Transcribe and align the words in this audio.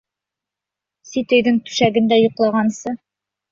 Сит 1.09 1.35
өйҙөң 1.41 1.61
түшәгендә 1.69 2.19
йоҡлағансы 2.25 2.97